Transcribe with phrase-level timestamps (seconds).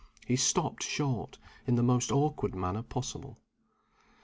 [0.25, 3.37] He stopped short, in the most awkward manner possible.